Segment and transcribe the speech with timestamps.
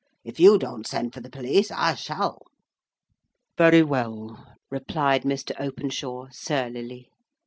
[0.23, 2.41] If you don't send for the police, I shall."
[3.55, 5.51] "Very well," replied Mr.
[5.59, 7.11] Openshaw, surlily.